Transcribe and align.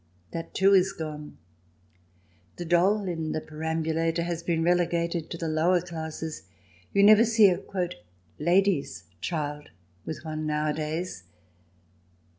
That, 0.31 0.55
too, 0.55 0.73
is 0.73 0.93
gone; 0.93 1.37
the 2.55 2.65
doll 2.65 3.07
in 3.07 3.33
the 3.33 3.39
perambulator 3.39 4.23
has 4.23 4.41
been 4.41 4.63
relegated 4.63 5.29
to 5.29 5.37
the 5.37 5.47
lower 5.47 5.79
classes; 5.79 6.41
you 6.91 7.03
never 7.03 7.23
see 7.23 7.49
a" 7.51 7.61
lady's 8.49 9.03
child" 9.21 9.69
with 10.07 10.25
one 10.25 10.47
nowadays. 10.47 11.25